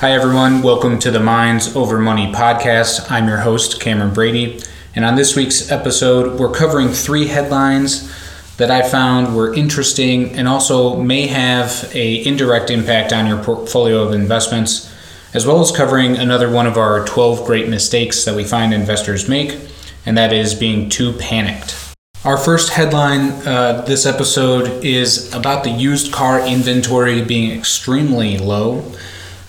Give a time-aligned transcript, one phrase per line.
[0.00, 0.62] Hi, everyone.
[0.62, 3.10] Welcome to the Minds Over Money podcast.
[3.10, 4.58] I'm your host, Cameron Brady.
[4.94, 8.10] And on this week's episode, we're covering three headlines
[8.56, 14.02] that I found were interesting and also may have a indirect impact on your portfolio
[14.02, 14.90] of investments,
[15.34, 19.28] as well as covering another one of our 12 great mistakes that we find investors
[19.28, 19.58] make,
[20.06, 21.76] and that is being too panicked.
[22.24, 28.94] Our first headline uh, this episode is about the used car inventory being extremely low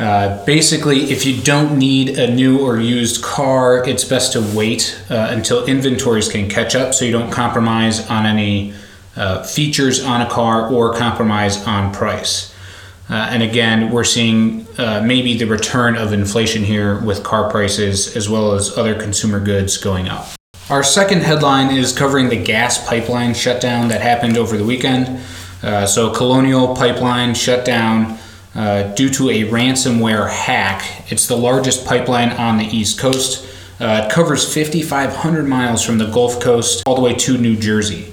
[0.00, 4.98] Uh, basically, if you don't need a new or used car, it's best to wait
[5.10, 8.72] uh, until inventories can catch up so you don't compromise on any
[9.16, 12.54] uh, features on a car or compromise on price.
[13.10, 18.16] Uh, and again, we're seeing uh, maybe the return of inflation here with car prices
[18.16, 20.28] as well as other consumer goods going up.
[20.70, 25.20] Our second headline is covering the gas pipeline shutdown that happened over the weekend.
[25.86, 28.18] So, Colonial Pipeline shut down
[28.54, 31.10] uh, due to a ransomware hack.
[31.10, 33.46] It's the largest pipeline on the East Coast.
[33.78, 38.12] Uh, it covers 5,500 miles from the Gulf Coast all the way to New Jersey.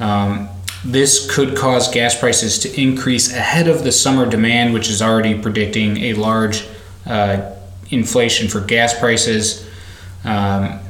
[0.00, 0.48] Um,
[0.84, 5.40] this could cause gas prices to increase ahead of the summer demand, which is already
[5.40, 6.66] predicting a large
[7.06, 7.52] uh,
[7.90, 9.68] inflation for gas prices.
[10.24, 10.80] Um,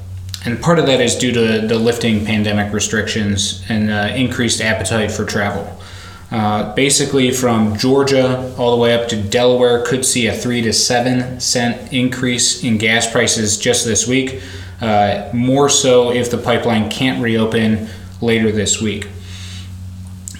[0.44, 5.10] and part of that is due to the lifting pandemic restrictions and uh, increased appetite
[5.10, 5.80] for travel.
[6.30, 10.72] Uh, basically, from Georgia all the way up to Delaware, could see a three to
[10.72, 14.42] seven cent increase in gas prices just this week.
[14.80, 17.88] Uh, more so if the pipeline can't reopen
[18.20, 19.06] later this week.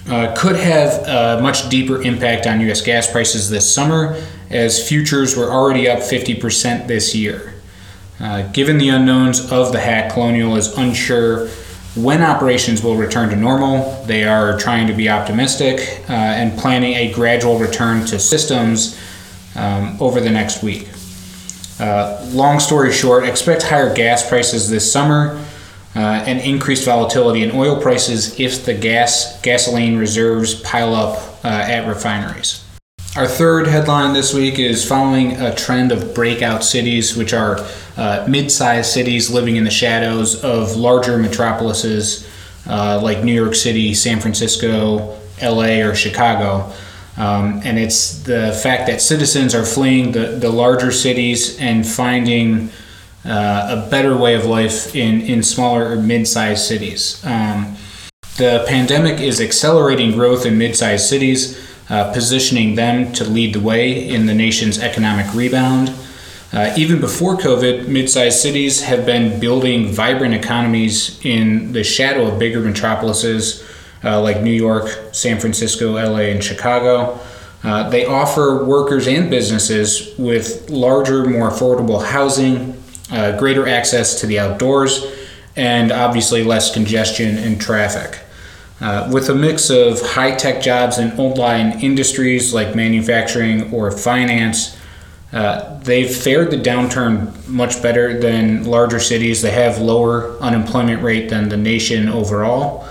[0.07, 2.81] Uh, could have a much deeper impact on U.S.
[2.81, 4.21] gas prices this summer,
[4.51, 7.55] as futures were already up 50% this year.
[8.19, 11.47] Uh, given the unknowns of the hack, Colonial is unsure
[11.95, 16.93] when operations will return to normal, they are trying to be optimistic uh, and planning
[16.95, 18.99] a gradual return to systems
[19.55, 20.89] um, over the next week.
[21.79, 25.41] Uh, long story short, expect higher gas prices this summer
[25.95, 31.47] uh, and increased volatility in oil prices if the gas gasoline reserves pile up uh,
[31.47, 32.64] at refineries.
[33.15, 37.65] Our third headline this week is following a trend of breakout cities, which are
[37.95, 42.29] uh, mid sized cities living in the shadows of larger metropolises
[42.67, 46.73] uh, like New York City, San Francisco, LA, or Chicago.
[47.15, 52.69] Um, and it's the fact that citizens are fleeing the, the larger cities and finding
[53.23, 57.25] uh, a better way of life in, in smaller or mid sized cities.
[57.25, 57.77] Um,
[58.35, 63.59] the pandemic is accelerating growth in mid sized cities uh, positioning them to lead the
[63.59, 65.93] way in the nation's economic rebound.
[66.53, 72.27] Uh, even before COVID, mid sized cities have been building vibrant economies in the shadow
[72.27, 73.63] of bigger metropolises
[74.03, 77.19] uh, like New York, San Francisco, LA, and Chicago.
[77.63, 82.79] Uh, they offer workers and businesses with larger, more affordable housing,
[83.11, 85.05] uh, greater access to the outdoors,
[85.55, 88.19] and obviously less congestion and traffic.
[88.81, 93.89] Uh, with a mix of high tech jobs in old line industries like manufacturing or
[93.89, 94.77] finance,
[95.31, 99.41] uh, they've fared the downturn much better than larger cities.
[99.41, 102.85] They have lower unemployment rate than the nation overall.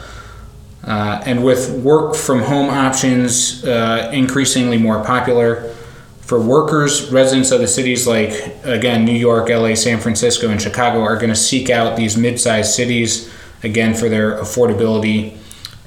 [0.83, 5.75] Uh, and with work from home options uh, increasingly more popular
[6.21, 8.31] for workers, residents of the cities like,
[8.65, 12.41] again, New York, LA, San Francisco, and Chicago are going to seek out these mid
[12.41, 13.31] sized cities,
[13.63, 15.37] again, for their affordability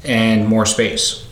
[0.04, 1.28] and more space.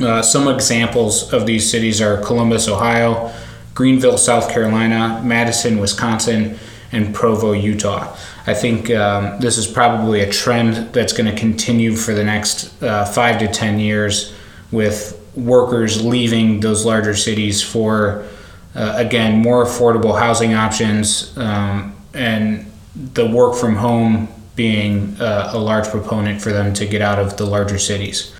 [0.00, 3.32] Uh, some examples of these cities are Columbus, Ohio,
[3.74, 6.58] Greenville, South Carolina, Madison, Wisconsin,
[6.92, 8.16] and Provo, Utah.
[8.46, 12.82] I think um, this is probably a trend that's going to continue for the next
[12.82, 14.34] uh, five to 10 years
[14.70, 18.26] with workers leaving those larger cities for,
[18.74, 25.58] uh, again, more affordable housing options um, and the work from home being uh, a
[25.58, 28.32] large proponent for them to get out of the larger cities.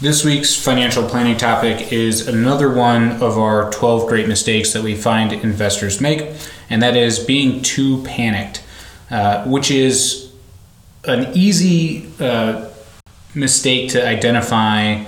[0.00, 4.94] This week's financial planning topic is another one of our 12 great mistakes that we
[4.94, 6.34] find investors make,
[6.70, 8.62] and that is being too panicked,
[9.10, 10.30] uh, which is
[11.04, 12.68] an easy uh,
[13.34, 15.04] mistake to identify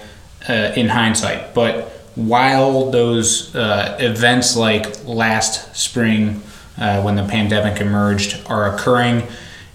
[0.48, 1.54] uh, in hindsight.
[1.54, 6.42] But while those uh, events like last spring,
[6.78, 9.28] uh, when the pandemic emerged, are occurring,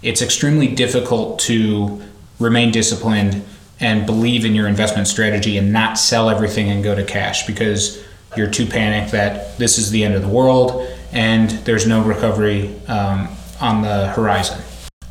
[0.06, 2.00] it's extremely difficult to
[2.40, 3.44] remain disciplined
[3.80, 8.04] and believe in your investment strategy and not sell everything and go to cash because
[8.38, 12.80] you're too panicked that this is the end of the world and there's no recovery
[12.88, 13.28] um,
[13.60, 14.62] on the horizon.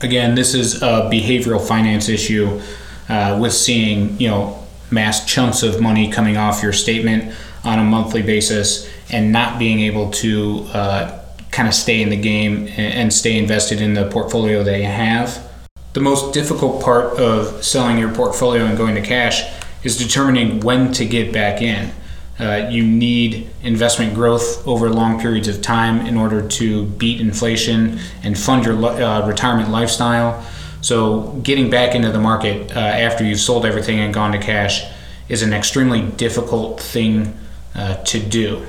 [0.01, 2.61] Again, this is a behavioral finance issue
[3.09, 7.85] uh, with seeing you know mass chunks of money coming off your statement on a
[7.85, 11.24] monthly basis and not being able to uh,
[11.55, 15.51] kind of stay in the game and stay invested in the portfolio they have
[15.95, 19.45] the most difficult part of selling your portfolio and going to cash
[19.85, 21.93] is determining when to get back in.
[22.39, 28.01] Uh, you need investment growth over long periods of time in order to beat inflation
[28.25, 30.45] and fund your uh, retirement lifestyle.
[30.81, 34.85] So, getting back into the market uh, after you've sold everything and gone to cash
[35.29, 37.39] is an extremely difficult thing
[37.77, 38.67] uh, to do.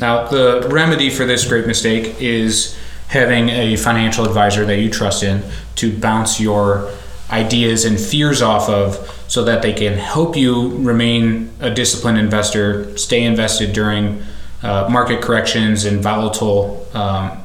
[0.00, 2.76] Now, the remedy for this great mistake is
[3.06, 5.44] having a financial advisor that you trust in
[5.76, 6.90] to bounce your
[7.30, 12.98] ideas and fears off of so that they can help you remain a disciplined investor,
[12.98, 14.20] stay invested during
[14.64, 17.38] uh, market corrections and volatile um,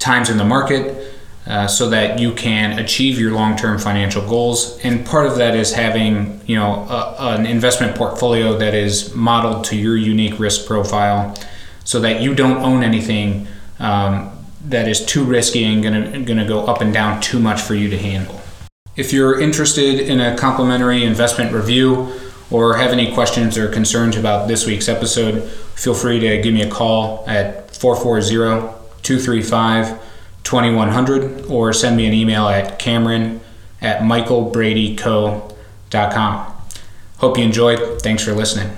[0.00, 1.10] times in the market.
[1.44, 5.72] Uh, so that you can achieve your long-term financial goals, and part of that is
[5.72, 11.36] having you know a, an investment portfolio that is modeled to your unique risk profile,
[11.84, 13.46] so that you don't own anything
[13.78, 14.30] um,
[14.66, 17.90] that is too risky and gonna gonna go up and down too much for you
[17.90, 18.40] to handle.
[18.96, 22.12] If you're interested in a complimentary investment review
[22.50, 26.62] or have any questions or concerns about this week's episode, feel free to give me
[26.62, 29.98] a call at 440 235
[30.44, 33.40] 2100 or send me an email at cameron
[33.80, 36.52] at michaelbradyco.com.
[37.18, 38.02] Hope you enjoyed.
[38.02, 38.76] Thanks for listening.